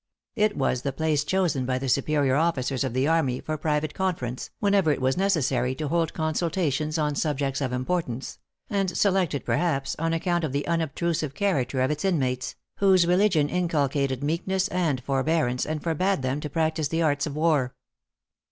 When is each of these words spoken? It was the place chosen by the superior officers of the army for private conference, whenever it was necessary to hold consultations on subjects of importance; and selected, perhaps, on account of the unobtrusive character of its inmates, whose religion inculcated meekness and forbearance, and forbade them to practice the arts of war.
It 0.35 0.57
was 0.57 0.81
the 0.81 0.91
place 0.91 1.23
chosen 1.23 1.63
by 1.67 1.77
the 1.77 1.87
superior 1.87 2.35
officers 2.35 2.83
of 2.83 2.93
the 2.95 3.07
army 3.07 3.39
for 3.39 3.55
private 3.55 3.93
conference, 3.93 4.49
whenever 4.57 4.91
it 4.91 4.99
was 4.99 5.15
necessary 5.15 5.75
to 5.75 5.89
hold 5.89 6.15
consultations 6.15 6.97
on 6.97 7.13
subjects 7.13 7.61
of 7.61 7.71
importance; 7.71 8.39
and 8.67 8.97
selected, 8.97 9.45
perhaps, 9.45 9.95
on 9.99 10.11
account 10.11 10.43
of 10.43 10.53
the 10.53 10.65
unobtrusive 10.65 11.35
character 11.35 11.81
of 11.83 11.91
its 11.91 12.03
inmates, 12.03 12.55
whose 12.77 13.05
religion 13.05 13.47
inculcated 13.47 14.23
meekness 14.23 14.67
and 14.69 15.03
forbearance, 15.03 15.67
and 15.67 15.83
forbade 15.83 16.23
them 16.23 16.39
to 16.39 16.49
practice 16.49 16.87
the 16.87 17.03
arts 17.03 17.27
of 17.27 17.35
war. 17.35 17.75